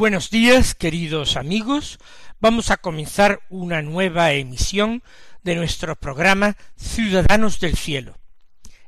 Buenos 0.00 0.30
días, 0.30 0.74
queridos 0.74 1.36
amigos. 1.36 1.98
Vamos 2.40 2.70
a 2.70 2.78
comenzar 2.78 3.42
una 3.50 3.82
nueva 3.82 4.32
emisión 4.32 5.02
de 5.42 5.56
nuestro 5.56 5.94
programa 5.94 6.56
Ciudadanos 6.74 7.60
del 7.60 7.76
Cielo. 7.76 8.16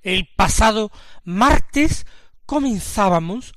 El 0.00 0.26
pasado 0.34 0.90
martes 1.22 2.06
comenzábamos 2.46 3.52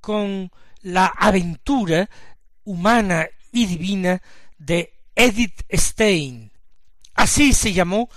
con 0.00 0.52
la 0.80 1.06
aventura 1.06 2.08
humana 2.62 3.26
y 3.50 3.66
divina 3.66 4.22
de 4.58 4.94
Edith 5.16 5.64
Stein. 5.72 6.52
Así 7.14 7.52
se 7.52 7.72
llamó 7.72 8.10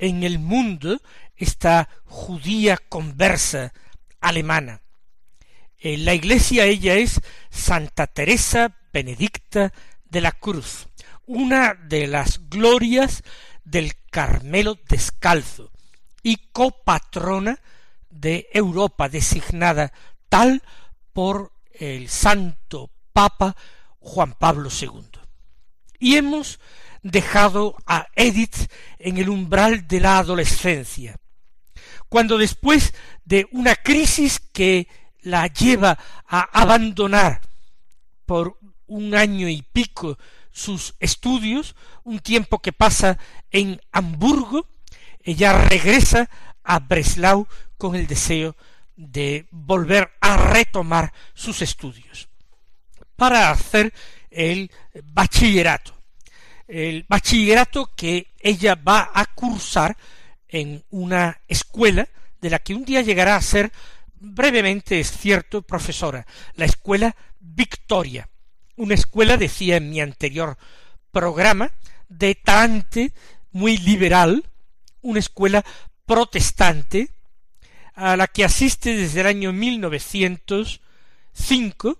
en 0.00 0.24
el 0.24 0.40
mundo 0.40 1.00
esta 1.36 1.88
judía 2.06 2.76
conversa 2.88 3.72
alemana. 4.20 4.81
En 5.84 6.04
la 6.04 6.14
iglesia 6.14 6.66
ella 6.66 6.94
es 6.94 7.20
Santa 7.50 8.06
Teresa 8.06 8.78
Benedicta 8.92 9.72
de 10.04 10.20
la 10.20 10.30
Cruz, 10.30 10.86
una 11.26 11.74
de 11.74 12.06
las 12.06 12.48
glorias 12.48 13.24
del 13.64 13.94
Carmelo 14.08 14.78
descalzo 14.88 15.72
y 16.22 16.36
copatrona 16.52 17.58
de 18.10 18.48
Europa, 18.52 19.08
designada 19.08 19.92
tal 20.28 20.62
por 21.12 21.52
el 21.72 22.08
Santo 22.08 22.92
Papa 23.12 23.56
Juan 23.98 24.34
Pablo 24.34 24.68
II. 24.70 25.02
Y 25.98 26.14
hemos 26.14 26.60
dejado 27.02 27.74
a 27.86 28.06
Edith 28.14 28.70
en 29.00 29.18
el 29.18 29.28
umbral 29.28 29.88
de 29.88 29.98
la 29.98 30.18
adolescencia, 30.18 31.16
cuando 32.08 32.38
después 32.38 32.94
de 33.24 33.48
una 33.50 33.74
crisis 33.74 34.38
que 34.38 34.86
la 35.22 35.46
lleva 35.46 35.98
a 36.26 36.40
abandonar 36.52 37.40
por 38.26 38.58
un 38.86 39.14
año 39.14 39.48
y 39.48 39.62
pico 39.62 40.18
sus 40.50 40.94
estudios, 41.00 41.74
un 42.04 42.18
tiempo 42.18 42.60
que 42.60 42.72
pasa 42.72 43.18
en 43.50 43.80
Hamburgo, 43.90 44.68
ella 45.22 45.66
regresa 45.66 46.28
a 46.62 46.78
Breslau 46.80 47.46
con 47.78 47.94
el 47.94 48.06
deseo 48.06 48.54
de 48.96 49.46
volver 49.50 50.12
a 50.20 50.36
retomar 50.36 51.12
sus 51.34 51.62
estudios 51.62 52.28
para 53.16 53.50
hacer 53.50 53.92
el 54.30 54.70
bachillerato. 55.04 55.94
El 56.66 57.04
bachillerato 57.08 57.90
que 57.94 58.32
ella 58.40 58.74
va 58.74 59.10
a 59.12 59.26
cursar 59.26 59.96
en 60.48 60.84
una 60.90 61.40
escuela 61.48 62.08
de 62.40 62.50
la 62.50 62.58
que 62.58 62.74
un 62.74 62.84
día 62.84 63.00
llegará 63.00 63.36
a 63.36 63.42
ser 63.42 63.72
brevemente 64.22 65.00
es 65.00 65.10
cierto, 65.10 65.62
profesora, 65.62 66.24
la 66.54 66.64
escuela 66.64 67.16
Victoria, 67.40 68.28
una 68.76 68.94
escuela, 68.94 69.36
decía 69.36 69.76
en 69.76 69.90
mi 69.90 70.00
anterior 70.00 70.56
programa, 71.10 71.72
de 72.08 72.36
talante 72.36 73.12
muy 73.50 73.76
liberal, 73.78 74.44
una 75.00 75.18
escuela 75.18 75.64
protestante, 76.06 77.10
a 77.94 78.16
la 78.16 78.28
que 78.28 78.44
asiste 78.44 78.96
desde 78.96 79.20
el 79.20 79.26
año 79.26 79.52
1905 79.52 81.98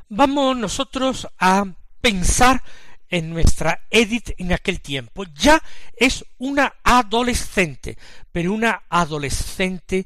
Vamos 0.10 0.58
nosotros 0.58 1.28
a 1.40 1.66
pensar 2.02 2.62
en 3.10 3.30
nuestra 3.30 3.88
Edith 3.90 4.32
en 4.38 4.54
aquel 4.54 4.82
tiempo. 4.82 5.24
Ya 5.34 5.62
es 5.96 6.26
una 6.38 6.76
adolescente, 6.84 7.98
pero 8.32 8.54
una 8.54 8.84
adolescente 8.90 10.06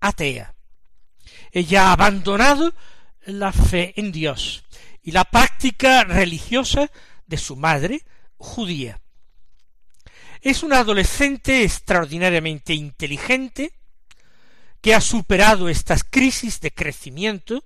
atea. 0.00 0.54
Ella 1.52 1.88
ha 1.88 1.92
abandonado 1.92 2.72
la 3.26 3.52
fe 3.52 3.94
en 3.96 4.12
Dios 4.12 4.64
y 5.02 5.12
la 5.12 5.24
práctica 5.24 6.04
religiosa 6.04 6.90
de 7.26 7.36
su 7.36 7.56
madre 7.56 8.02
judía. 8.36 9.00
Es 10.40 10.62
una 10.62 10.78
adolescente 10.78 11.64
extraordinariamente 11.64 12.72
inteligente, 12.72 13.72
que 14.80 14.94
ha 14.94 15.00
superado 15.00 15.68
estas 15.68 16.04
crisis 16.04 16.60
de 16.60 16.72
crecimiento 16.72 17.64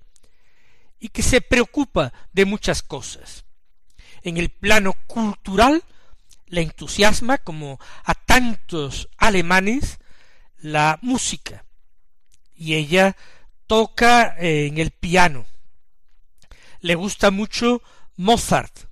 y 0.99 1.09
que 1.09 1.23
se 1.23 1.41
preocupa 1.41 2.13
de 2.33 2.45
muchas 2.45 2.81
cosas. 2.81 3.45
En 4.21 4.37
el 4.37 4.49
plano 4.49 4.93
cultural 5.07 5.83
le 6.47 6.61
entusiasma, 6.61 7.37
como 7.37 7.79
a 8.03 8.13
tantos 8.13 9.09
alemanes, 9.17 9.99
la 10.57 10.99
música, 11.01 11.65
y 12.55 12.75
ella 12.75 13.15
toca 13.67 14.35
en 14.37 14.77
el 14.77 14.91
piano. 14.91 15.45
Le 16.79 16.95
gusta 16.95 17.31
mucho 17.31 17.81
Mozart, 18.15 18.87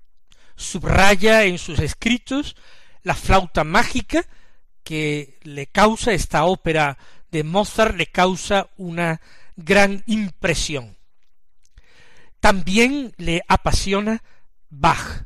subraya 0.56 1.44
en 1.44 1.58
sus 1.58 1.80
escritos 1.80 2.56
la 3.04 3.16
flauta 3.16 3.64
mágica 3.64 4.26
que 4.84 5.40
le 5.44 5.68
causa 5.68 6.14
esta 6.14 6.46
ópera 6.46 6.98
de 7.34 7.44
Mozart 7.44 7.96
le 7.96 8.06
causa 8.06 8.70
una 8.78 9.20
gran 9.56 10.04
impresión. 10.06 10.96
También 12.40 13.14
le 13.18 13.42
apasiona 13.48 14.22
Bach, 14.70 15.26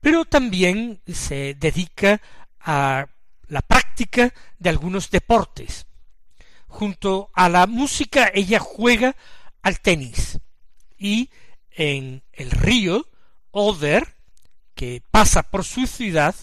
pero 0.00 0.26
también 0.26 1.00
se 1.06 1.54
dedica 1.54 2.20
a 2.60 3.06
la 3.46 3.62
práctica 3.62 4.34
de 4.58 4.68
algunos 4.68 5.10
deportes. 5.10 5.86
Junto 6.66 7.30
a 7.32 7.48
la 7.48 7.66
música 7.66 8.30
ella 8.34 8.58
juega 8.58 9.16
al 9.62 9.80
tenis 9.80 10.38
y 10.98 11.30
en 11.70 12.22
el 12.32 12.50
río 12.50 13.06
Oder, 13.50 14.14
que 14.74 15.02
pasa 15.10 15.42
por 15.42 15.64
su 15.64 15.86
ciudad, 15.86 16.34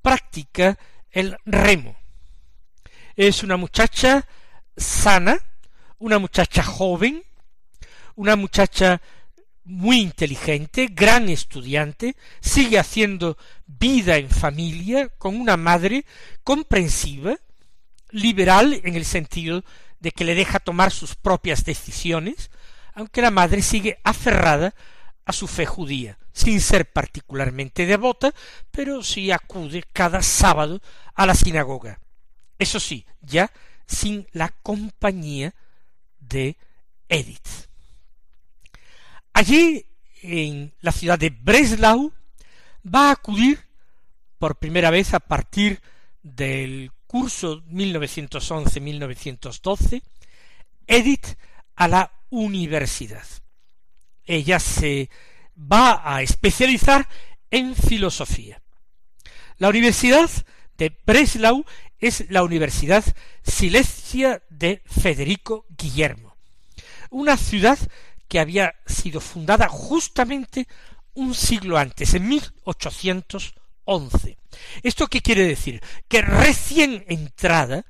practica 0.00 0.78
el 1.10 1.36
remo. 1.44 1.98
Es 3.18 3.42
una 3.42 3.56
muchacha 3.56 4.28
sana, 4.76 5.36
una 5.98 6.20
muchacha 6.20 6.62
joven, 6.62 7.24
una 8.14 8.36
muchacha 8.36 9.02
muy 9.64 9.98
inteligente, 9.98 10.86
gran 10.92 11.28
estudiante, 11.28 12.14
sigue 12.40 12.78
haciendo 12.78 13.36
vida 13.66 14.18
en 14.18 14.30
familia 14.30 15.08
con 15.08 15.34
una 15.34 15.56
madre 15.56 16.06
comprensiva, 16.44 17.34
liberal 18.10 18.80
en 18.84 18.94
el 18.94 19.04
sentido 19.04 19.64
de 19.98 20.12
que 20.12 20.24
le 20.24 20.36
deja 20.36 20.60
tomar 20.60 20.92
sus 20.92 21.16
propias 21.16 21.64
decisiones, 21.64 22.52
aunque 22.94 23.20
la 23.20 23.32
madre 23.32 23.62
sigue 23.62 23.98
aferrada 24.04 24.76
a 25.24 25.32
su 25.32 25.48
fe 25.48 25.66
judía, 25.66 26.20
sin 26.32 26.60
ser 26.60 26.92
particularmente 26.92 27.84
devota, 27.84 28.32
pero 28.70 29.02
sí 29.02 29.32
acude 29.32 29.82
cada 29.92 30.22
sábado 30.22 30.80
a 31.16 31.26
la 31.26 31.34
sinagoga 31.34 31.98
eso 32.58 32.80
sí, 32.80 33.06
ya 33.22 33.50
sin 33.86 34.26
la 34.32 34.48
compañía 34.48 35.54
de 36.20 36.56
Edith. 37.08 37.68
Allí, 39.32 39.86
en 40.22 40.74
la 40.80 40.92
ciudad 40.92 41.18
de 41.18 41.30
Breslau, 41.30 42.12
va 42.84 43.08
a 43.08 43.12
acudir 43.12 43.64
por 44.38 44.56
primera 44.56 44.90
vez 44.90 45.14
a 45.14 45.20
partir 45.20 45.80
del 46.22 46.92
curso 47.06 47.62
1911-1912, 47.64 50.02
Edith 50.86 51.38
a 51.76 51.88
la 51.88 52.12
universidad. 52.30 53.26
Ella 54.24 54.60
se 54.60 55.10
va 55.56 56.02
a 56.04 56.20
especializar 56.22 57.08
en 57.50 57.74
filosofía. 57.74 58.62
La 59.56 59.70
Universidad 59.70 60.30
de 60.76 60.96
Breslau 61.04 61.64
es 61.98 62.30
la 62.30 62.42
Universidad 62.42 63.04
Silesia 63.42 64.42
de 64.50 64.82
Federico 64.86 65.66
Guillermo, 65.76 66.36
una 67.10 67.36
ciudad 67.36 67.78
que 68.28 68.40
había 68.40 68.74
sido 68.86 69.20
fundada 69.20 69.68
justamente 69.68 70.66
un 71.14 71.34
siglo 71.34 71.78
antes, 71.78 72.14
en 72.14 72.28
1811. 72.28 74.38
¿Esto 74.82 75.08
qué 75.08 75.20
quiere 75.20 75.46
decir? 75.46 75.82
Que 76.06 76.22
recién 76.22 77.04
entrada, 77.08 77.84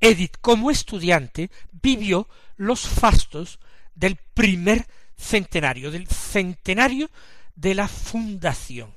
Edith 0.00 0.36
como 0.40 0.70
estudiante 0.70 1.50
vivió 1.72 2.28
los 2.56 2.86
fastos 2.86 3.58
del 3.94 4.16
primer 4.34 4.86
centenario, 5.16 5.90
del 5.90 6.06
centenario 6.06 7.10
de 7.54 7.74
la 7.74 7.88
fundación. 7.88 8.94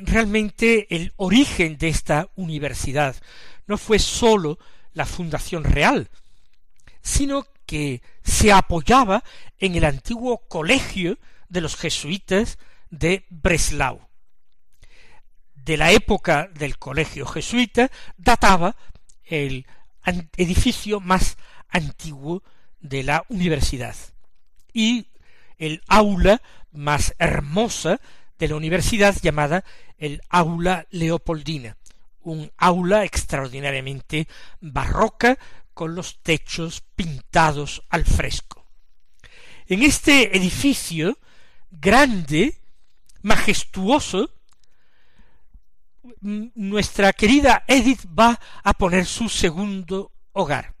Realmente 0.00 0.94
el 0.94 1.12
origen 1.16 1.76
de 1.76 1.88
esta 1.88 2.28
universidad 2.34 3.14
no 3.66 3.76
fue 3.76 3.98
sólo 3.98 4.58
la 4.94 5.04
fundación 5.04 5.64
real, 5.64 6.08
sino 7.02 7.46
que 7.66 8.00
se 8.24 8.52
apoyaba 8.52 9.22
en 9.58 9.74
el 9.74 9.84
antiguo 9.84 10.46
colegio 10.48 11.18
de 11.48 11.60
los 11.60 11.76
jesuitas 11.76 12.58
de 12.90 13.26
Breslau. 13.28 14.08
De 15.54 15.76
la 15.76 15.92
época 15.92 16.48
del 16.54 16.78
colegio 16.78 17.26
jesuita 17.26 17.90
databa 18.16 18.76
el 19.24 19.66
edificio 20.36 21.00
más 21.00 21.36
antiguo 21.68 22.42
de 22.80 23.02
la 23.02 23.24
universidad 23.28 23.94
y 24.72 25.06
el 25.58 25.82
aula 25.86 26.42
más 26.72 27.14
hermosa 27.18 28.00
de 28.38 28.48
la 28.48 28.56
universidad 28.56 29.16
llamada 29.20 29.64
el 29.98 30.20
aula 30.28 30.86
leopoldina, 30.90 31.76
un 32.20 32.50
aula 32.56 33.04
extraordinariamente 33.04 34.28
barroca 34.60 35.38
con 35.74 35.94
los 35.94 36.22
techos 36.22 36.82
pintados 36.94 37.82
al 37.88 38.04
fresco. 38.04 38.66
En 39.66 39.82
este 39.82 40.36
edificio 40.36 41.18
grande, 41.70 42.58
majestuoso, 43.22 44.30
nuestra 46.20 47.12
querida 47.12 47.64
Edith 47.66 48.04
va 48.06 48.38
a 48.62 48.74
poner 48.74 49.06
su 49.06 49.28
segundo 49.28 50.12
hogar. 50.32 50.74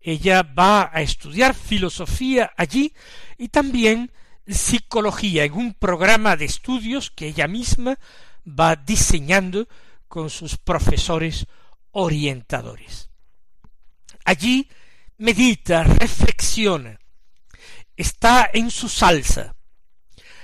Ella 0.00 0.42
va 0.42 0.90
a 0.92 1.00
estudiar 1.00 1.54
filosofía 1.54 2.52
allí 2.56 2.92
y 3.38 3.48
también 3.48 4.12
psicología 4.46 5.44
en 5.44 5.52
un 5.54 5.74
programa 5.74 6.36
de 6.36 6.44
estudios 6.44 7.10
que 7.10 7.28
ella 7.28 7.48
misma 7.48 7.98
va 8.46 8.76
diseñando 8.76 9.68
con 10.08 10.30
sus 10.30 10.56
profesores 10.56 11.46
orientadores. 11.92 13.10
Allí 14.24 14.68
medita, 15.18 15.84
reflexiona, 15.84 16.98
está 17.96 18.50
en 18.52 18.70
su 18.70 18.88
salsa, 18.88 19.54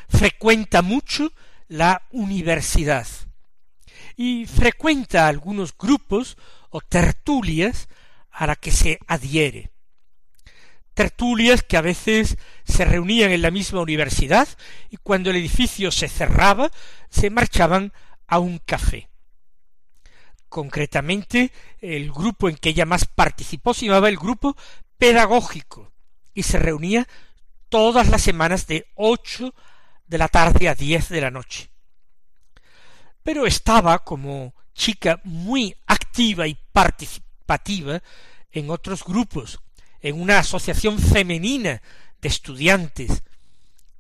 frecuenta 0.09 0.83
mucho 0.83 1.33
la 1.69 2.03
universidad 2.11 3.07
y 4.17 4.47
frecuenta 4.47 5.29
algunos 5.29 5.77
grupos 5.77 6.37
o 6.71 6.81
tertulias 6.81 7.89
a 8.31 8.47
la 8.47 8.57
que 8.57 8.71
se 8.71 8.99
adhiere. 9.07 9.71
Tertulias 10.95 11.63
que 11.63 11.77
a 11.77 11.83
veces 11.83 12.37
se 12.65 12.85
reunían 12.85 13.31
en 13.31 13.43
la 13.43 13.51
misma 13.51 13.81
universidad 13.81 14.49
y 14.91 14.97
cuando 14.97 15.31
el 15.31 15.37
edificio 15.37 15.91
se 15.91 16.09
cerraba 16.09 16.71
se 17.09 17.31
marchaban 17.31 17.93
a 18.27 18.39
un 18.39 18.59
café. 18.59 19.09
Concretamente, 20.49 21.53
el 21.81 22.11
grupo 22.11 22.49
en 22.49 22.57
que 22.57 22.71
ella 22.71 22.85
más 22.85 23.05
participó 23.07 23.73
se 23.73 23.87
llamaba 23.87 24.09
el 24.09 24.17
grupo 24.17 24.57
pedagógico 24.99 25.93
y 26.35 26.43
se 26.43 26.59
reunía 26.59 27.07
todas 27.69 28.09
las 28.09 28.23
semanas 28.23 28.67
de 28.67 28.87
ocho 28.97 29.55
de 30.07 30.19
la 30.19 30.29
tarde 30.29 30.69
a 30.69 30.75
diez 30.75 31.09
de 31.09 31.21
la 31.21 31.31
noche. 31.31 31.71
Pero 33.23 33.47
estaba 33.47 34.01
como 34.01 34.55
chica 34.75 35.21
muy 35.25 35.77
activa 35.87 36.49
y 36.49 36.59
participativa 36.73 38.03
en 38.51 38.71
otros 38.71 39.05
grupos, 39.05 39.61
en 40.01 40.21
una 40.21 40.39
asociación 40.39 40.99
femenina 40.99 41.83
de 42.21 42.29
estudiantes, 42.29 43.23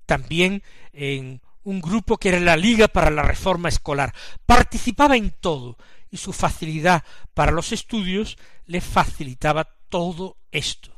también 0.06 0.62
en 0.92 1.40
un 1.62 1.80
grupo 1.80 2.16
que 2.16 2.30
era 2.30 2.40
la 2.40 2.56
Liga 2.56 2.88
para 2.88 3.10
la 3.10 3.22
Reforma 3.22 3.68
Escolar. 3.68 4.14
Participaba 4.46 5.16
en 5.16 5.30
todo, 5.30 5.76
y 6.10 6.16
su 6.16 6.32
facilidad 6.32 7.04
para 7.34 7.52
los 7.52 7.72
estudios 7.72 8.36
le 8.66 8.80
facilitaba 8.80 9.64
todo 9.88 10.36
esto. 10.50 10.92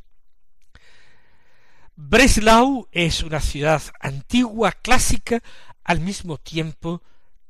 Breslau 1.94 2.88
es 2.90 3.22
una 3.22 3.40
ciudad 3.40 3.82
antigua, 4.00 4.72
clásica, 4.72 5.42
al 5.84 6.00
mismo 6.00 6.38
tiempo 6.38 7.02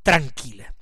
tranquila. 0.02 0.74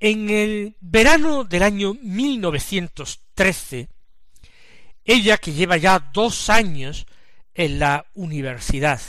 En 0.00 0.30
el 0.30 0.76
verano 0.80 1.44
del 1.44 1.62
año 1.62 1.94
1913, 1.94 3.88
ella 5.08 5.38
que 5.38 5.54
lleva 5.54 5.78
ya 5.78 5.98
dos 6.12 6.50
años 6.50 7.06
en 7.54 7.78
la 7.78 8.06
universidad, 8.14 9.00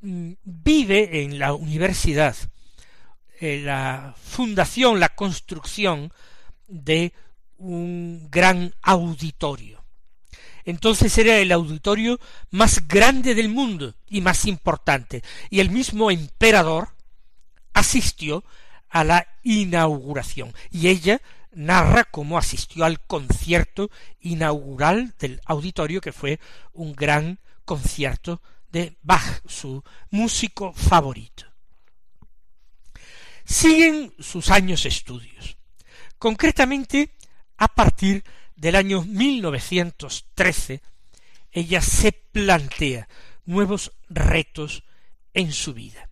mm, 0.00 0.32
vive 0.42 1.22
en 1.22 1.38
la 1.38 1.52
universidad 1.52 2.34
eh, 3.40 3.60
la 3.62 4.14
fundación, 4.16 5.00
la 5.00 5.10
construcción 5.10 6.12
de 6.66 7.12
un 7.58 8.28
gran 8.30 8.74
auditorio. 8.80 9.84
Entonces 10.64 11.18
era 11.18 11.36
el 11.36 11.52
auditorio 11.52 12.18
más 12.50 12.88
grande 12.88 13.34
del 13.34 13.50
mundo 13.50 13.94
y 14.08 14.22
más 14.22 14.46
importante, 14.46 15.22
y 15.50 15.60
el 15.60 15.68
mismo 15.68 16.10
emperador 16.10 16.88
asistió 17.74 18.44
a 18.88 19.04
la 19.04 19.26
inauguración, 19.42 20.54
y 20.70 20.88
ella 20.88 21.20
narra 21.56 22.04
cómo 22.04 22.38
asistió 22.38 22.84
al 22.84 23.00
concierto 23.00 23.90
inaugural 24.20 25.14
del 25.18 25.40
auditorio, 25.44 26.00
que 26.00 26.12
fue 26.12 26.40
un 26.72 26.94
gran 26.94 27.38
concierto 27.64 28.42
de 28.70 28.96
Bach, 29.02 29.42
su 29.46 29.82
músico 30.10 30.72
favorito 30.72 31.54
siguen 33.44 34.14
sus 34.18 34.50
años 34.50 34.86
estudios. 34.86 35.56
Concretamente, 36.18 37.14
a 37.58 37.68
partir 37.68 38.24
del 38.56 38.76
año 38.76 39.02
1913, 39.02 40.82
ella 41.52 41.80
se 41.80 42.12
plantea 42.12 43.08
nuevos 43.44 43.92
retos 44.08 44.84
en 45.34 45.52
su 45.52 45.74
vida. 45.74 46.08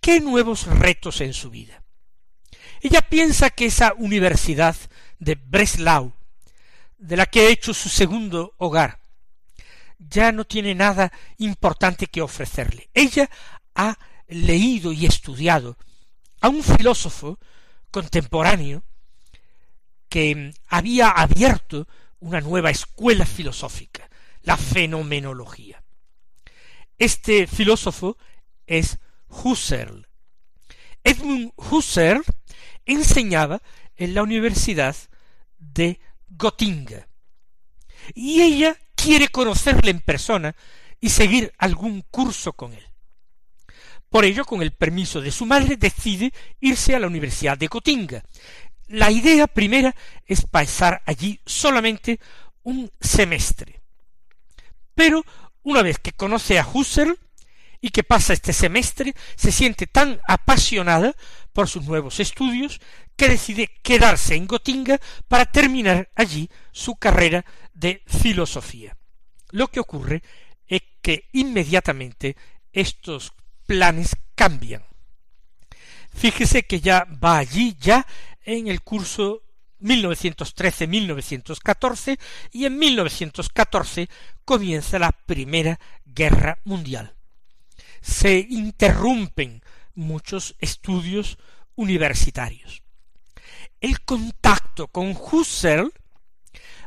¿Qué 0.00 0.20
nuevos 0.20 0.66
retos 0.66 1.20
en 1.20 1.34
su 1.34 1.50
vida? 1.50 1.82
Ella 2.86 3.02
piensa 3.02 3.50
que 3.50 3.66
esa 3.66 3.94
universidad 3.94 4.76
de 5.18 5.34
Breslau, 5.34 6.12
de 6.96 7.16
la 7.16 7.26
que 7.26 7.40
ha 7.40 7.48
hecho 7.48 7.74
su 7.74 7.88
segundo 7.88 8.54
hogar, 8.58 9.00
ya 9.98 10.30
no 10.30 10.44
tiene 10.44 10.72
nada 10.72 11.10
importante 11.38 12.06
que 12.06 12.22
ofrecerle. 12.22 12.88
Ella 12.94 13.28
ha 13.74 13.98
leído 14.28 14.92
y 14.92 15.04
estudiado 15.04 15.76
a 16.40 16.48
un 16.48 16.62
filósofo 16.62 17.40
contemporáneo 17.90 18.84
que 20.08 20.54
había 20.68 21.08
abierto 21.08 21.88
una 22.20 22.40
nueva 22.40 22.70
escuela 22.70 23.26
filosófica, 23.26 24.08
la 24.42 24.56
fenomenología. 24.56 25.82
Este 26.98 27.48
filósofo 27.48 28.16
es 28.64 29.00
Husserl. 29.26 30.06
Edmund 31.02 31.52
Husserl 31.56 32.22
enseñaba 32.86 33.60
en 33.96 34.14
la 34.14 34.22
Universidad 34.22 34.96
de 35.58 36.00
Göttingen. 36.28 37.04
Y 38.14 38.40
ella 38.42 38.76
quiere 38.94 39.28
conocerle 39.28 39.90
en 39.90 40.00
persona 40.00 40.54
y 41.00 41.10
seguir 41.10 41.52
algún 41.58 42.02
curso 42.10 42.52
con 42.52 42.72
él. 42.72 42.84
Por 44.08 44.24
ello, 44.24 44.44
con 44.44 44.62
el 44.62 44.70
permiso 44.70 45.20
de 45.20 45.32
su 45.32 45.44
madre, 45.44 45.76
decide 45.76 46.32
irse 46.60 46.94
a 46.94 46.98
la 47.00 47.08
Universidad 47.08 47.58
de 47.58 47.68
Cotinga. 47.68 48.22
La 48.88 49.10
idea 49.10 49.46
primera 49.46 49.94
es 50.24 50.46
pasar 50.46 51.02
allí 51.06 51.40
solamente 51.44 52.20
un 52.62 52.90
semestre. 53.00 53.80
Pero 54.94 55.24
una 55.62 55.82
vez 55.82 55.98
que 55.98 56.12
conoce 56.12 56.58
a 56.58 56.66
Husserl, 56.66 57.18
y 57.86 57.90
que 57.90 58.02
pasa 58.02 58.32
este 58.32 58.52
semestre 58.52 59.14
se 59.36 59.52
siente 59.52 59.86
tan 59.86 60.18
apasionada 60.26 61.14
por 61.52 61.68
sus 61.68 61.84
nuevos 61.84 62.18
estudios 62.18 62.80
que 63.14 63.28
decide 63.28 63.70
quedarse 63.84 64.34
en 64.34 64.48
Gotinga 64.48 65.00
para 65.28 65.46
terminar 65.46 66.10
allí 66.16 66.50
su 66.72 66.96
carrera 66.96 67.44
de 67.74 68.02
filosofía. 68.08 68.96
Lo 69.52 69.68
que 69.68 69.78
ocurre 69.78 70.24
es 70.66 70.82
que 71.00 71.28
inmediatamente 71.30 72.36
estos 72.72 73.32
planes 73.66 74.16
cambian. 74.34 74.82
Fíjese 76.12 76.64
que 76.64 76.80
ya 76.80 77.06
va 77.24 77.38
allí 77.38 77.76
ya 77.78 78.04
en 78.42 78.66
el 78.66 78.82
curso 78.82 79.44
1913-1914 79.80 82.18
y 82.50 82.64
en 82.64 82.80
1914 82.80 84.08
comienza 84.44 84.98
la 84.98 85.12
Primera 85.12 85.78
Guerra 86.04 86.58
Mundial. 86.64 87.15
Se 88.06 88.38
interrumpen 88.38 89.62
muchos 89.94 90.54
estudios 90.60 91.38
universitarios. 91.74 92.82
El 93.80 94.00
contacto 94.04 94.86
con 94.86 95.10
Husserl 95.10 95.92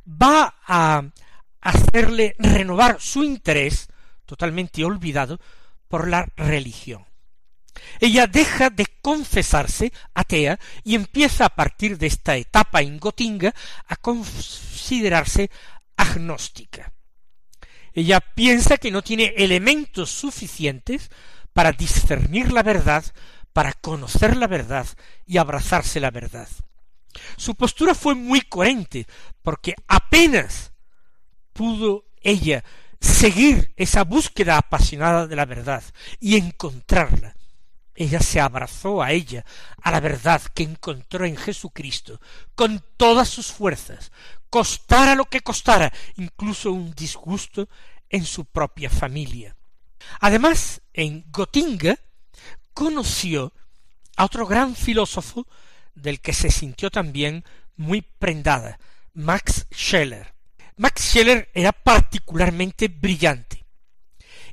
va 0.08 0.56
a 0.66 1.04
hacerle 1.60 2.36
renovar 2.40 3.02
su 3.02 3.24
interés, 3.26 3.90
totalmente 4.26 4.86
olvidado, 4.86 5.40
por 5.90 6.08
la 6.08 6.26
religión. 6.38 7.06
Ella 8.00 8.26
deja 8.26 8.70
de 8.70 8.88
confesarse 9.02 9.92
atea 10.14 10.58
y 10.86 10.96
empieza 10.96 11.46
a 11.46 11.56
partir 11.56 11.98
de 11.98 12.08
esta 12.08 12.38
etapa 12.38 12.82
en 12.82 12.98
Gotinga 12.98 13.54
a 13.88 13.98
considerarse 13.98 15.52
agnóstica. 15.98 16.94
Ella 18.00 18.22
piensa 18.22 18.78
que 18.78 18.92
no 18.92 19.02
tiene 19.02 19.34
elementos 19.36 20.10
suficientes 20.10 21.12
para 21.52 21.74
discernir 21.74 22.54
la 22.54 22.64
verdad, 22.64 23.04
para 23.52 23.74
conocer 23.74 24.38
la 24.38 24.48
verdad 24.48 24.88
y 25.26 25.38
abrazarse 25.38 26.00
la 26.00 26.10
verdad. 26.10 26.48
Su 27.36 27.56
postura 27.56 27.94
fue 27.94 28.16
muy 28.16 28.40
coherente, 28.40 29.06
porque 29.42 29.76
apenas 29.86 30.72
pudo 31.52 32.06
ella 32.22 32.64
seguir 33.02 33.74
esa 33.76 34.06
búsqueda 34.06 34.58
apasionada 34.58 35.28
de 35.28 35.36
la 35.36 35.46
verdad 35.46 35.84
y 36.22 36.38
encontrarla. 36.38 37.36
Ella 37.96 38.22
se 38.22 38.40
abrazó 38.40 39.04
a 39.04 39.12
ella, 39.12 39.44
a 39.82 39.92
la 39.92 40.00
verdad 40.00 40.42
que 40.56 40.64
encontró 40.64 41.26
en 41.26 41.36
Jesucristo, 41.36 42.22
con 42.56 42.82
todas 42.96 43.28
sus 43.28 43.52
fuerzas, 43.52 44.14
costara 44.50 45.16
lo 45.16 45.26
que 45.26 45.42
costara, 45.42 45.94
incluso 46.18 46.72
un 46.72 46.92
disgusto 46.94 47.70
en 48.10 48.26
su 48.26 48.46
propia 48.46 48.90
familia. 48.90 49.56
Además, 50.20 50.82
en 50.94 51.26
Gotinga 51.32 51.98
conoció 52.74 53.54
a 54.16 54.26
otro 54.26 54.48
gran 54.48 54.76
filósofo 54.76 55.48
del 55.94 56.20
que 56.22 56.34
se 56.34 56.50
sintió 56.50 56.90
también 56.90 57.44
muy 57.76 58.02
prendada, 58.02 58.80
Max 59.14 59.68
Scheller. 59.72 60.34
Max 60.78 61.02
Scheller 61.02 61.50
era 61.54 61.72
particularmente 61.72 62.88
brillante 62.88 63.66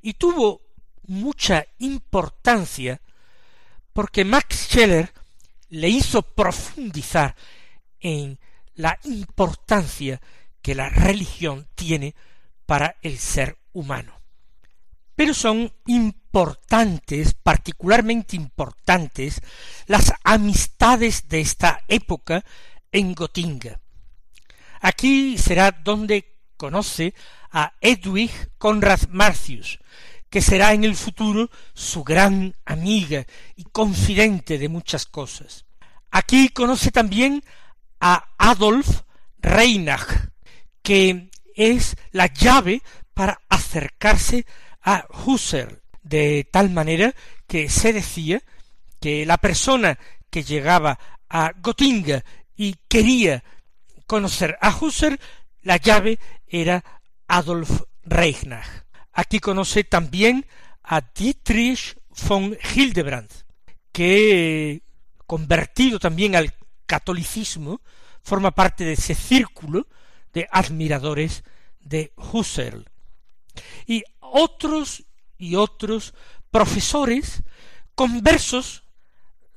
y 0.03 0.15
tuvo 0.15 0.61
mucha 1.05 1.67
importancia 1.79 3.01
porque 3.93 4.25
Max 4.25 4.67
Scheller 4.69 5.13
le 5.69 5.89
hizo 5.89 6.23
profundizar 6.23 7.35
en 8.01 8.39
la 8.77 8.99
importancia 9.05 10.21
que 10.63 10.75
la 10.75 10.89
religión 10.89 11.69
tiene 11.75 12.15
para 12.67 12.97
el 13.03 13.19
ser 13.19 13.59
humano. 13.73 14.13
Pero 15.15 15.33
son 15.33 15.73
importantes, 15.87 17.35
particularmente 17.35 18.37
importantes, 18.37 19.41
las 19.87 20.13
amistades 20.25 21.29
de 21.29 21.41
esta 21.41 21.81
época 21.89 22.45
en 22.93 23.15
Gotinga. 23.15 23.81
Aquí 24.81 25.39
será 25.39 25.71
donde 25.71 26.37
conoce 26.57 27.15
a 27.51 27.73
Edwig 27.81 28.31
Conrad 28.59 29.09
Marcius, 29.09 29.79
que 30.29 30.43
será 30.43 30.75
en 30.75 30.85
el 30.85 30.97
futuro 30.97 31.51
su 31.73 32.05
gran 32.05 32.55
amiga 32.65 33.25
y 33.55 33.65
confidente 33.65 34.59
de 34.59 34.69
muchas 34.69 35.07
cosas. 35.07 35.65
Aquí 36.11 36.51
conoce 36.51 36.91
también 36.91 37.43
a 38.01 38.35
Adolf 38.39 39.03
Reinach, 39.39 40.31
que 40.83 41.31
es 41.55 41.97
la 42.13 42.27
llave 42.27 42.83
para 43.15 43.41
acercarse 43.49 44.47
a 44.83 45.07
Husserl, 45.25 45.83
de 46.03 46.49
tal 46.51 46.71
manera 46.71 47.15
que 47.47 47.69
se 47.69 47.93
decía 47.93 48.43
que 49.01 49.27
la 49.27 49.39
persona 49.39 49.99
que 50.31 50.43
llegaba 50.43 50.99
a 51.29 51.53
Gotinga 51.57 52.25
y 52.57 52.77
quería 52.89 53.43
conocer 54.07 54.57
a 54.61 54.77
Husserl, 54.77 55.19
la 55.63 55.77
llave 55.79 56.19
era 56.47 56.85
Adolf 57.27 57.83
Reinach. 58.05 58.85
Aquí 59.13 59.41
conoce 59.41 59.85
también 59.85 60.47
a 60.83 61.01
Dietrich 61.01 61.97
von 62.29 62.57
Hildebrand, 62.75 63.31
que 63.93 64.83
convertido 65.27 65.99
también 65.99 66.37
al 66.37 66.55
catolicismo, 66.87 67.81
forma 68.23 68.51
parte 68.51 68.85
de 68.85 68.93
ese 68.93 69.15
círculo 69.15 69.87
de 70.33 70.49
admiradores 70.51 71.45
de 71.81 72.13
Husserl. 72.17 72.89
Y 73.87 74.05
otros 74.21 75.05
y 75.39 75.57
otros 75.57 76.15
profesores 76.51 77.43
conversos 77.95 78.85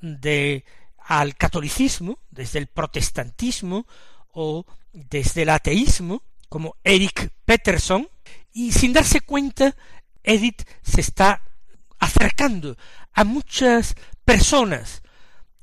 de 0.01 0.65
al 0.99 1.35
catolicismo, 1.35 2.19
desde 2.29 2.59
el 2.59 2.67
protestantismo 2.67 3.87
o 4.31 4.65
desde 4.93 5.41
el 5.41 5.49
ateísmo, 5.49 6.23
como 6.49 6.75
Eric 6.83 7.31
Peterson, 7.45 8.07
y 8.53 8.71
sin 8.71 8.93
darse 8.93 9.21
cuenta, 9.21 9.75
Edith 10.23 10.63
se 10.83 11.01
está 11.01 11.41
acercando 11.97 12.77
a 13.13 13.23
muchas 13.23 13.95
personas 14.23 15.01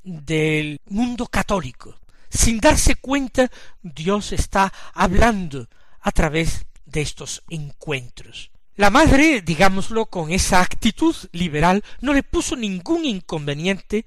del 0.03 0.79
mundo 0.85 1.27
católico. 1.27 1.99
Sin 2.29 2.59
darse 2.59 2.95
cuenta, 2.95 3.49
Dios 3.81 4.31
está 4.31 4.73
hablando 4.93 5.67
a 6.01 6.11
través 6.11 6.65
de 6.85 7.01
estos 7.01 7.43
encuentros. 7.49 8.51
La 8.75 8.89
madre, 8.89 9.41
digámoslo 9.41 10.05
con 10.05 10.31
esa 10.31 10.61
actitud 10.61 11.15
liberal, 11.31 11.83
no 11.99 12.13
le 12.13 12.23
puso 12.23 12.55
ningún 12.55 13.05
inconveniente 13.05 14.05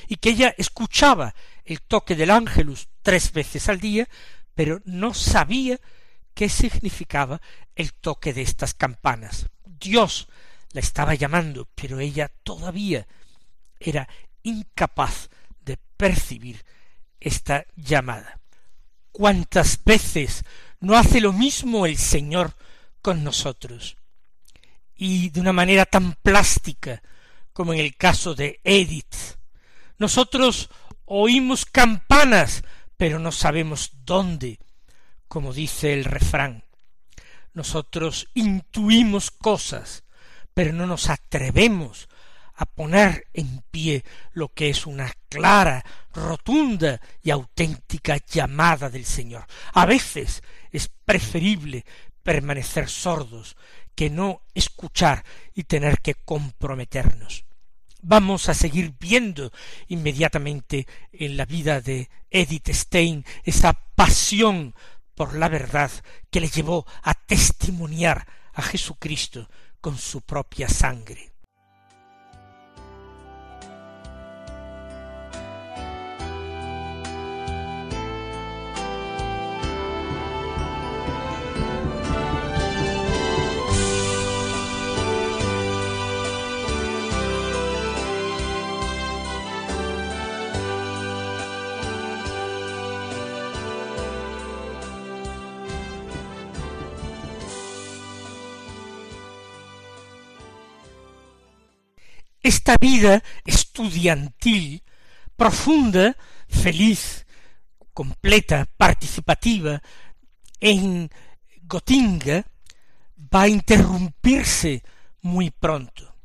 y 0.07 0.17
que 0.17 0.29
ella 0.29 0.53
escuchaba 0.57 1.35
el 1.65 1.81
toque 1.81 2.15
del 2.15 2.31
ángelus 2.31 2.89
tres 3.01 3.31
veces 3.31 3.69
al 3.69 3.79
día, 3.79 4.07
pero 4.55 4.81
no 4.85 5.13
sabía 5.13 5.79
qué 6.33 6.50
significaba 6.50 7.41
el 7.75 7.93
toque 7.93 8.33
de 8.33 8.41
estas 8.41 8.73
campanas. 8.73 9.47
Dios 9.65 10.27
la 10.71 10.79
estaba 10.79 11.13
llamando, 11.13 11.69
pero 11.75 12.00
ella 12.00 12.31
todavía 12.43 13.07
era 13.79 14.07
incapaz 14.41 15.29
de 15.62 15.77
percibir 15.97 16.63
esta 17.19 17.65
llamada. 17.75 18.39
¿Cuántas 19.13 19.84
veces 19.84 20.43
no 20.79 20.98
hace 20.98 21.22
lo 21.22 21.34
mismo 21.34 21.86
el 21.86 21.98
Señor 21.98 22.55
con 23.00 23.24
nosotros? 23.24 23.96
Y 24.96 25.29
de 25.29 25.39
una 25.39 25.53
manera 25.53 25.86
tan 25.86 26.13
plástica 26.13 27.01
como 27.53 27.74
en 27.74 27.79
el 27.79 27.96
caso 27.96 28.34
de 28.34 28.60
Edith. 28.63 29.38
Nosotros 30.00 30.72
oímos 31.05 31.65
campanas, 31.65 32.63
pero 32.98 33.20
no 33.20 33.32
sabemos 33.32 33.91
dónde, 34.03 34.58
como 35.27 35.53
dice 35.53 35.93
el 35.93 36.05
refrán. 36.05 36.63
Nosotros 37.53 38.29
intuimos 38.34 39.29
cosas, 39.29 40.03
pero 40.55 40.74
no 40.74 40.88
nos 40.88 41.12
atrevemos 41.12 42.10
a 42.55 42.65
poner 42.65 43.27
en 43.33 43.63
pie 43.72 44.03
lo 44.33 44.50
que 44.50 44.69
es 44.69 44.86
una 44.86 45.12
clara, 45.29 45.83
rotunda 46.13 47.00
y 47.22 47.31
auténtica 47.31 48.17
llamada 48.17 48.89
del 48.89 49.05
Señor. 49.05 49.45
A 49.74 49.86
veces 49.86 50.43
es 50.72 50.89
preferible 51.05 51.86
permanecer 52.22 52.89
sordos 52.89 53.57
que 53.95 54.10
no 54.10 54.41
escuchar 54.53 55.24
y 55.53 55.63
tener 55.63 56.00
que 56.00 56.15
comprometernos. 56.15 57.45
Vamos 58.01 58.50
a 58.50 58.53
seguir 58.53 58.93
viendo 59.00 59.51
inmediatamente 59.88 60.88
en 61.12 61.38
la 61.38 61.45
vida 61.45 61.79
de 61.79 62.10
Edith 62.29 62.69
Stein 62.69 63.25
esa 63.43 63.74
pasión 63.95 64.75
por 65.15 65.36
la 65.36 65.48
verdad 65.48 65.91
que 66.29 66.41
le 66.41 66.50
llevó 66.50 66.86
a 67.01 67.13
testimoniar 67.13 68.27
a 68.53 68.62
Jesucristo 68.62 69.50
con 69.79 69.98
su 69.98 70.22
propia 70.22 70.67
sangre. 70.67 71.32
Esta 102.53 102.77
vida 102.79 103.24
estudiantil, 103.45 104.83
profunda, 105.36 106.15
feliz, 106.48 107.25
completa, 107.93 108.67
participativa, 108.77 109.81
en 110.60 111.10
Gotinga, 111.63 112.45
va 113.33 113.41
a 113.41 113.48
interrumpirse 113.48 114.83
muy 115.22 115.50
pronto. 115.50 116.15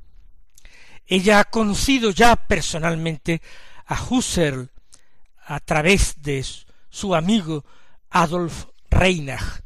Ella 1.06 1.40
ha 1.40 1.44
conocido 1.44 2.10
ya 2.10 2.36
personalmente 2.36 3.40
a 3.86 3.98
Husserl 4.00 4.70
a 5.46 5.60
través 5.60 6.20
de 6.20 6.44
su 6.90 7.14
amigo 7.14 7.64
Adolf 8.10 8.66
Reinach. 8.90 9.62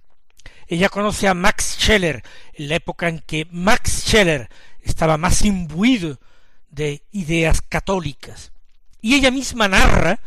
Ella 0.69 0.89
conoce 0.89 1.27
a 1.27 1.35
Max 1.35 1.77
Scheller 1.81 2.23
en 2.55 2.69
la 2.69 2.77
época 2.77 3.09
en 3.09 3.19
que 3.19 3.49
Max 3.51 4.05
Scheller 4.07 4.49
estaba 4.81 5.17
más 5.19 5.43
imbuido 5.43 6.21
de 6.73 7.05
ideas 7.13 7.61
católicas. 7.61 8.51
Y 9.01 9.15
ella 9.15 9.31
misma 9.31 9.69
narra 9.69 10.19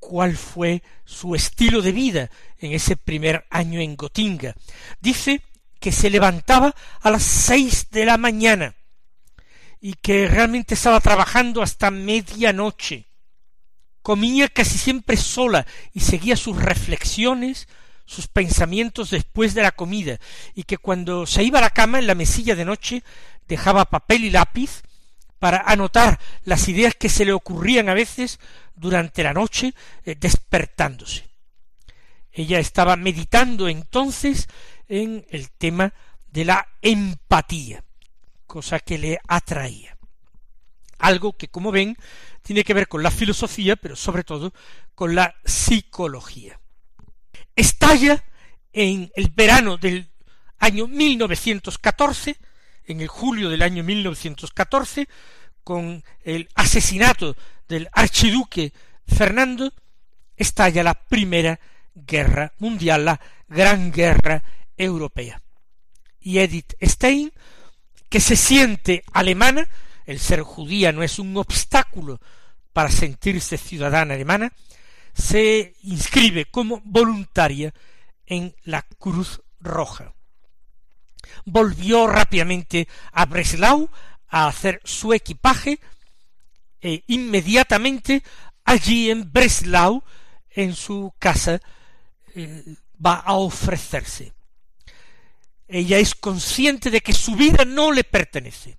cuál 0.00 0.36
fue 0.36 0.82
su 1.04 1.34
estilo 1.34 1.82
de 1.82 1.92
vida 1.92 2.30
en 2.58 2.72
ese 2.72 2.96
primer 2.96 3.46
año 3.50 3.80
en 3.80 3.94
Gotinga. 3.94 4.54
Dice 5.00 5.42
que 5.78 5.92
se 5.92 6.10
levantaba 6.10 6.74
a 7.00 7.10
las 7.10 7.22
seis 7.22 7.90
de 7.90 8.04
la 8.04 8.16
mañana 8.16 8.74
y 9.80 9.94
que 9.94 10.26
realmente 10.26 10.74
estaba 10.74 11.00
trabajando 11.00 11.62
hasta 11.62 11.90
medianoche. 11.90 13.06
Comía 14.02 14.48
casi 14.48 14.78
siempre 14.78 15.16
sola 15.16 15.66
y 15.92 16.00
seguía 16.00 16.36
sus 16.36 16.56
reflexiones, 16.56 17.68
sus 18.06 18.26
pensamientos 18.26 19.10
después 19.10 19.54
de 19.54 19.62
la 19.62 19.72
comida, 19.72 20.18
y 20.54 20.62
que 20.62 20.78
cuando 20.78 21.26
se 21.26 21.44
iba 21.44 21.58
a 21.58 21.62
la 21.62 21.70
cama 21.70 21.98
en 21.98 22.06
la 22.06 22.14
mesilla 22.14 22.56
de 22.56 22.64
noche 22.64 23.04
dejaba 23.46 23.84
papel 23.84 24.24
y 24.24 24.30
lápiz 24.30 24.82
para 25.38 25.58
anotar 25.58 26.18
las 26.44 26.68
ideas 26.68 26.94
que 26.94 27.08
se 27.08 27.24
le 27.24 27.32
ocurrían 27.32 27.88
a 27.88 27.94
veces 27.94 28.38
durante 28.74 29.22
la 29.22 29.32
noche 29.32 29.74
eh, 30.04 30.16
despertándose. 30.18 31.28
Ella 32.32 32.58
estaba 32.58 32.96
meditando 32.96 33.68
entonces 33.68 34.48
en 34.86 35.26
el 35.30 35.50
tema 35.50 35.92
de 36.28 36.44
la 36.44 36.68
empatía, 36.82 37.84
cosa 38.46 38.80
que 38.80 38.98
le 38.98 39.18
atraía. 39.26 39.96
Algo 40.98 41.36
que, 41.36 41.48
como 41.48 41.70
ven, 41.70 41.96
tiene 42.42 42.64
que 42.64 42.74
ver 42.74 42.88
con 42.88 43.02
la 43.02 43.10
filosofía, 43.10 43.76
pero 43.76 43.96
sobre 43.96 44.24
todo 44.24 44.52
con 44.94 45.14
la 45.14 45.36
psicología. 45.44 46.60
Estalla 47.54 48.24
en 48.72 49.10
el 49.14 49.30
verano 49.30 49.76
del 49.76 50.10
año 50.58 50.86
1914 50.86 52.36
en 52.88 53.02
el 53.02 53.08
julio 53.08 53.50
del 53.50 53.62
año 53.62 53.84
1914, 53.84 55.08
con 55.62 56.02
el 56.24 56.48
asesinato 56.54 57.36
del 57.68 57.88
archiduque 57.92 58.72
Fernando, 59.06 59.72
estalla 60.36 60.82
la 60.82 60.94
primera 60.94 61.60
guerra 61.94 62.52
mundial, 62.58 63.04
la 63.04 63.20
gran 63.46 63.92
guerra 63.92 64.42
europea. 64.76 65.40
Y 66.18 66.38
Edith 66.38 66.74
Stein, 66.80 67.30
que 68.08 68.20
se 68.20 68.36
siente 68.36 69.04
alemana, 69.12 69.68
el 70.06 70.18
ser 70.18 70.40
judía 70.40 70.90
no 70.90 71.02
es 71.02 71.18
un 71.18 71.36
obstáculo 71.36 72.20
para 72.72 72.90
sentirse 72.90 73.58
ciudadana 73.58 74.14
alemana, 74.14 74.52
se 75.12 75.74
inscribe 75.82 76.46
como 76.46 76.80
voluntaria 76.84 77.74
en 78.24 78.54
la 78.64 78.82
Cruz 78.98 79.42
Roja 79.60 80.14
volvió 81.44 82.06
rápidamente 82.06 82.88
a 83.12 83.26
Breslau 83.26 83.90
a 84.28 84.46
hacer 84.46 84.80
su 84.84 85.12
equipaje 85.12 85.80
e 86.80 87.02
inmediatamente 87.08 88.22
allí 88.64 89.10
en 89.10 89.32
Breslau 89.32 90.02
en 90.50 90.74
su 90.74 91.12
casa 91.18 91.60
eh, 92.34 92.64
va 93.04 93.14
a 93.14 93.34
ofrecerse. 93.34 94.32
Ella 95.66 95.98
es 95.98 96.14
consciente 96.14 96.90
de 96.90 97.00
que 97.00 97.12
su 97.12 97.34
vida 97.34 97.64
no 97.64 97.92
le 97.92 98.04
pertenece. 98.04 98.78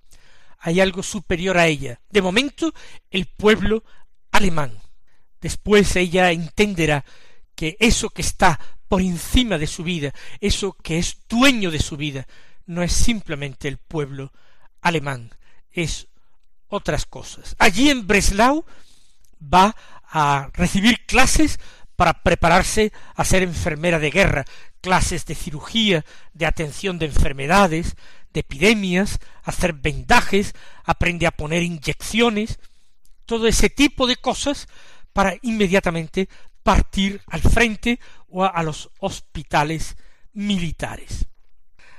Hay 0.58 0.80
algo 0.80 1.02
superior 1.02 1.56
a 1.56 1.66
ella. 1.66 2.00
De 2.10 2.20
momento, 2.20 2.74
el 3.10 3.26
pueblo 3.26 3.84
alemán. 4.32 4.76
Después 5.40 5.96
ella 5.96 6.32
entenderá 6.32 7.04
que 7.54 7.76
eso 7.80 8.10
que 8.10 8.22
está 8.22 8.60
por 8.90 9.02
encima 9.02 9.56
de 9.56 9.68
su 9.68 9.84
vida, 9.84 10.12
eso 10.40 10.72
que 10.82 10.98
es 10.98 11.18
dueño 11.28 11.70
de 11.70 11.78
su 11.78 11.96
vida, 11.96 12.26
no 12.66 12.82
es 12.82 12.92
simplemente 12.92 13.68
el 13.68 13.76
pueblo 13.76 14.32
alemán, 14.80 15.30
es 15.70 16.08
otras 16.66 17.06
cosas. 17.06 17.54
Allí 17.60 17.88
en 17.88 18.08
Breslau 18.08 18.64
va 19.40 19.76
a 20.10 20.50
recibir 20.54 21.06
clases 21.06 21.60
para 21.94 22.14
prepararse 22.14 22.92
a 23.14 23.24
ser 23.24 23.44
enfermera 23.44 24.00
de 24.00 24.10
guerra, 24.10 24.44
clases 24.80 25.24
de 25.24 25.36
cirugía, 25.36 26.04
de 26.32 26.46
atención 26.46 26.98
de 26.98 27.06
enfermedades, 27.06 27.94
de 28.32 28.40
epidemias, 28.40 29.20
hacer 29.44 29.72
vendajes, 29.72 30.52
aprende 30.82 31.28
a 31.28 31.30
poner 31.30 31.62
inyecciones, 31.62 32.58
todo 33.24 33.46
ese 33.46 33.70
tipo 33.70 34.08
de 34.08 34.16
cosas 34.16 34.66
para 35.12 35.36
inmediatamente 35.42 36.28
partir 36.62 37.22
al 37.26 37.40
frente 37.40 37.98
o 38.28 38.44
a, 38.44 38.62
los 38.62 38.90
hospitales 38.98 39.96
militares. 40.32 41.26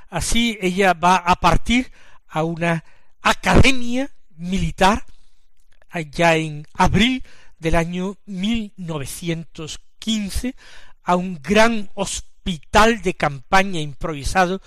Así 0.09 0.57
ella 0.61 0.93
va 0.93 1.17
a 1.17 1.35
partir 1.37 1.91
a 2.27 2.43
una 2.43 2.85
academia 3.21 4.11
militar 4.35 5.05
allá 5.89 6.35
en 6.35 6.67
abril 6.73 7.23
del 7.59 7.75
año 7.75 8.17
1915 8.25 10.55
a 11.03 11.15
un 11.15 11.39
gran 11.41 11.89
hospital 11.93 13.01
de 13.01 13.13
campaña 13.13 13.79
improvisado 13.79 14.61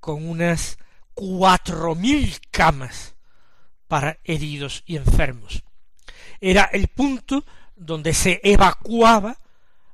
con 0.00 0.28
unas 0.28 0.78
cuatro 1.14 1.94
mil 1.94 2.36
camas 2.50 3.14
para 3.88 4.18
heridos 4.24 4.82
y 4.86 4.96
enfermos. 4.96 5.62
Era 6.40 6.64
el 6.72 6.88
punto 6.88 7.44
donde 7.78 8.14
se 8.14 8.40
evacuaba 8.42 9.38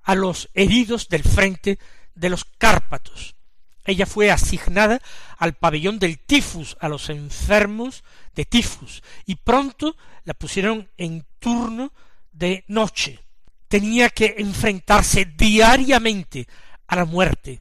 a 0.03 0.15
los 0.15 0.51
heridos 0.55 1.09
del 1.09 1.23
frente 1.23 1.79
de 2.15 2.31
los 2.31 2.45
Cárpatos. 2.45 3.37
Ella 3.85 4.07
fue 4.07 4.31
asignada 4.31 5.01
al 5.37 5.55
pabellón 5.55 5.99
del 5.99 6.19
tifus, 6.19 6.77
a 6.81 6.89
los 6.89 7.11
enfermos 7.11 8.03
de 8.35 8.45
tifus, 8.45 9.03
y 9.27 9.37
pronto 9.37 9.97
la 10.25 10.35
pusieron 10.35 10.91
en 10.97 11.27
turno 11.39 11.93
de 12.33 12.65
noche. 12.69 13.21
Tenía 13.69 14.09
que 14.09 14.37
enfrentarse 14.39 15.27
diariamente 15.27 16.49
a 16.87 16.97
la 16.97 17.05
muerte. 17.05 17.61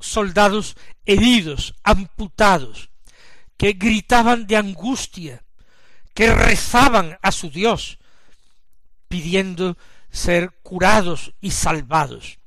Soldados 0.00 0.76
heridos, 1.06 1.74
amputados, 1.82 2.90
que 3.56 3.72
gritaban 3.72 4.46
de 4.46 4.56
angustia, 4.56 5.44
que 6.12 6.34
rezaban 6.34 7.18
a 7.22 7.32
su 7.32 7.50
Dios, 7.50 7.98
pidiendo 9.14 9.78
ser 10.10 10.50
curados 10.64 11.34
y 11.40 11.52
salvados. 11.52 12.40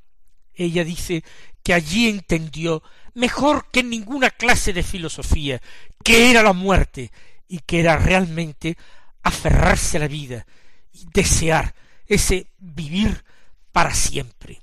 Ella 0.52 0.84
dice 0.84 1.24
que 1.62 1.72
allí 1.72 2.10
entendió 2.10 2.82
mejor 3.14 3.70
que 3.70 3.82
ninguna 3.82 4.28
clase 4.28 4.74
de 4.74 4.82
filosofía 4.82 5.62
que 6.04 6.30
era 6.30 6.42
la 6.42 6.52
muerte 6.52 7.10
y 7.48 7.60
que 7.60 7.80
era 7.80 7.96
realmente 7.96 8.76
aferrarse 9.22 9.96
a 9.96 10.00
la 10.00 10.08
vida 10.08 10.46
y 10.92 11.06
desear 11.10 11.74
ese 12.04 12.48
vivir 12.58 13.24
para 13.72 13.94
siempre. 13.94 14.60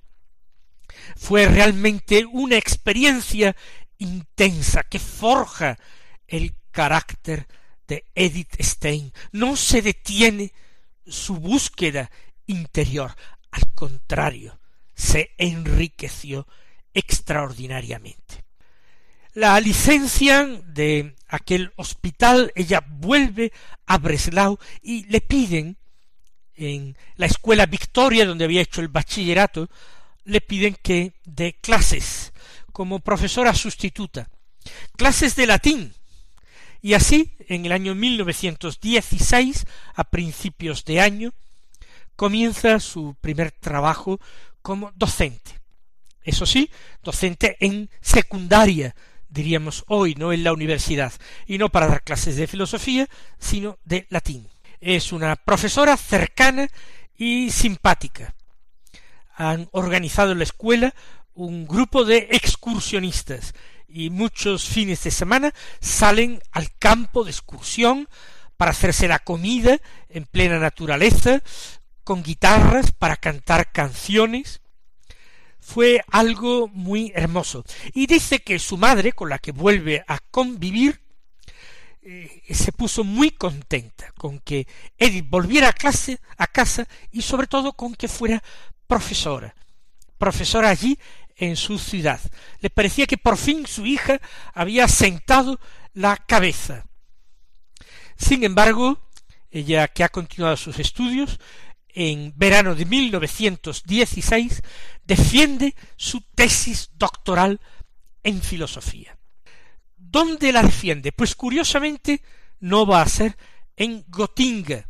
Fue 1.15 1.47
realmente 1.47 2.23
una 2.23 2.55
experiencia 2.55 3.55
intensa 3.97 4.83
que 4.83 4.99
forja 4.99 5.79
el 6.27 6.53
carácter 6.69 7.47
de 7.87 8.05
Edith 8.13 8.61
Stein. 8.61 9.11
No 9.31 9.55
se 9.55 9.81
detiene 9.81 10.53
su 11.05 11.35
búsqueda 11.37 12.11
interior, 12.47 13.15
al 13.51 13.73
contrario, 13.73 14.59
se 14.93 15.31
enriqueció 15.37 16.47
extraordinariamente. 16.93 18.45
La 19.33 19.59
licencian 19.59 20.73
de 20.73 21.15
aquel 21.27 21.73
hospital, 21.75 22.53
ella 22.55 22.83
vuelve 22.87 23.51
a 23.85 23.97
Breslau 23.97 24.57
y 24.81 25.03
le 25.05 25.19
piden 25.19 25.77
en 26.55 26.97
la 27.15 27.25
escuela 27.25 27.65
Victoria, 27.65 28.25
donde 28.25 28.45
había 28.45 28.61
hecho 28.61 28.79
el 28.79 28.87
bachillerato, 28.87 29.69
le 30.23 30.39
piden 30.39 30.77
que 30.81 31.13
dé 31.25 31.57
clases 31.61 32.31
como 32.71 32.99
profesora 32.99 33.53
sustituta, 33.53 34.29
clases 34.97 35.35
de 35.35 35.45
latín. 35.45 35.93
Y 36.81 36.93
así, 36.93 37.35
en 37.47 37.65
el 37.65 37.71
año 37.71 37.95
1916, 37.95 39.65
a 39.95 40.03
principios 40.03 40.85
de 40.85 41.01
año, 41.01 41.33
comienza 42.15 42.79
su 42.79 43.15
primer 43.21 43.51
trabajo 43.51 44.19
como 44.61 44.91
docente. 44.95 45.59
Eso 46.23 46.45
sí, 46.45 46.71
docente 47.03 47.57
en 47.59 47.89
secundaria, 48.01 48.95
diríamos 49.29 49.83
hoy, 49.87 50.15
no 50.15 50.33
en 50.33 50.43
la 50.43 50.53
universidad, 50.53 51.13
y 51.45 51.57
no 51.57 51.69
para 51.69 51.87
dar 51.87 52.03
clases 52.03 52.35
de 52.35 52.47
filosofía, 52.47 53.07
sino 53.37 53.77
de 53.83 54.07
latín. 54.09 54.47
Es 54.79 55.11
una 55.11 55.35
profesora 55.35 55.97
cercana 55.97 56.69
y 57.15 57.51
simpática. 57.51 58.33
Han 59.35 59.69
organizado 59.71 60.31
en 60.31 60.39
la 60.39 60.45
escuela 60.45 60.93
un 61.33 61.67
grupo 61.67 62.05
de 62.05 62.29
excursionistas 62.31 63.53
y 63.95 64.09
muchos 64.09 64.67
fines 64.67 65.05
de 65.05 65.11
semana 65.11 65.53
salen 65.79 66.41
al 66.51 66.69
campo 66.77 67.23
de 67.23 67.31
excursión 67.31 68.09
para 68.57 68.71
hacerse 68.71 69.07
la 69.07 69.19
comida 69.19 69.79
en 70.09 70.25
plena 70.25 70.59
naturaleza, 70.59 71.41
con 72.03 72.21
guitarras 72.21 72.91
para 72.91 73.15
cantar 73.15 73.71
canciones. 73.71 74.59
Fue 75.61 76.03
algo 76.11 76.67
muy 76.67 77.13
hermoso. 77.15 77.63
Y 77.93 78.05
dice 78.07 78.39
que 78.39 78.59
su 78.59 78.77
madre, 78.77 79.13
con 79.13 79.29
la 79.29 79.39
que 79.39 79.53
vuelve 79.53 80.03
a 80.07 80.19
convivir, 80.19 80.99
eh, 82.01 82.43
se 82.53 82.73
puso 82.73 83.05
muy 83.05 83.31
contenta 83.31 84.11
con 84.17 84.39
que 84.39 84.67
Edith 84.97 85.29
volviera 85.29 85.69
a 85.69 85.73
clase, 85.73 86.19
a 86.37 86.47
casa, 86.47 86.85
y 87.13 87.21
sobre 87.21 87.47
todo 87.47 87.71
con 87.71 87.95
que 87.95 88.09
fuera 88.09 88.43
profesora. 88.87 89.55
Profesora 90.17 90.69
allí 90.69 90.99
en 91.35 91.55
su 91.55 91.77
ciudad. 91.77 92.19
Le 92.59 92.69
parecía 92.69 93.07
que 93.07 93.17
por 93.17 93.37
fin 93.37 93.67
su 93.67 93.85
hija 93.85 94.19
había 94.53 94.87
sentado 94.87 95.59
la 95.93 96.17
cabeza. 96.17 96.85
Sin 98.17 98.43
embargo, 98.43 99.09
ella 99.51 99.87
que 99.87 100.03
ha 100.03 100.09
continuado 100.09 100.57
sus 100.57 100.79
estudios, 100.79 101.39
en 101.89 102.33
verano 102.35 102.75
de 102.75 102.85
1916, 102.85 104.61
defiende 105.03 105.75
su 105.95 106.21
tesis 106.35 106.89
doctoral 106.95 107.61
en 108.23 108.41
filosofía. 108.41 109.17
¿Dónde 109.95 110.51
la 110.51 110.61
defiende? 110.61 111.11
Pues 111.11 111.35
curiosamente 111.35 112.21
no 112.59 112.85
va 112.85 113.01
a 113.01 113.07
ser 113.07 113.37
en 113.75 114.05
Gotinga, 114.07 114.89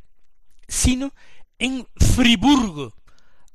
sino 0.68 1.14
en 1.60 1.88
Friburgo, 1.96 2.96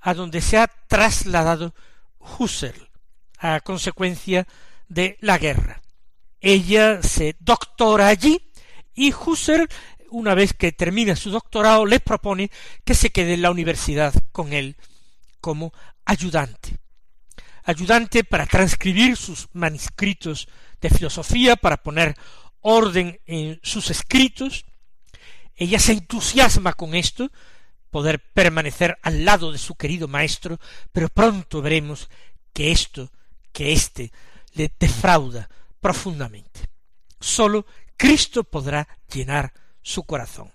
a 0.01 0.15
donde 0.15 0.41
se 0.41 0.59
ha 0.59 0.67
trasladado 0.67 1.75
Husserl, 2.21 2.89
a 3.39 3.61
consecuencia 3.61 4.47
de 4.89 5.17
la 5.21 5.39
guerra. 5.39 5.83
Ella 6.41 7.03
se 7.03 7.37
doctora 7.41 8.09
allí 8.09 8.51
y 8.95 9.13
Husserl 9.13 9.69
una 10.11 10.35
vez 10.35 10.53
que 10.53 10.73
termina 10.73 11.17
su 11.17 11.31
doctorado, 11.31 11.87
le 11.87 12.01
propone 12.01 12.51
que 12.85 12.95
se 12.95 13.11
quede 13.11 13.35
en 13.35 13.43
la 13.43 13.51
universidad 13.51 14.13
con 14.33 14.53
él 14.53 14.77
como 15.41 15.73
ayudante. 16.05 16.79
Ayudante 17.65 18.25
para 18.25 18.47
transcribir 18.47 19.17
sus 19.17 19.49
manuscritos 19.53 20.49
de 20.81 20.91
filosofía, 20.91 21.57
para 21.57 21.77
poner 21.77 22.17
orden 22.61 23.21
en 23.27 23.61
sus 23.63 23.91
escritos. 23.91 24.65
Ella 25.55 25.79
se 25.79 25.93
entusiasma 25.93 26.73
con 26.73 26.95
esto, 26.95 27.31
poder 27.91 28.21
permanecer 28.33 28.99
al 29.03 29.25
lado 29.25 29.53
de 29.53 29.59
su 29.59 29.75
querido 29.75 30.09
maestro, 30.09 30.59
pero 30.93 31.09
pronto 31.09 31.61
veremos 31.61 32.09
que 32.53 32.71
esto, 32.71 33.11
que 33.53 33.73
éste, 33.73 34.13
le 34.55 34.73
defrauda 34.79 35.49
profundamente. 35.81 36.61
Sólo 37.19 37.67
Cristo 37.97 38.45
podrá 38.45 38.89
llenar 39.13 39.53
su 39.83 40.05
corazón. 40.05 40.53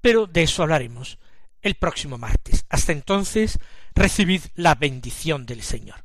Pero 0.00 0.26
de 0.26 0.42
eso 0.42 0.62
hablaremos 0.62 1.18
el 1.62 1.76
próximo 1.76 2.18
martes. 2.18 2.66
Hasta 2.68 2.92
entonces, 2.92 3.58
recibid 3.94 4.42
la 4.54 4.74
bendición 4.74 5.46
del 5.46 5.62
Señor. 5.62 6.04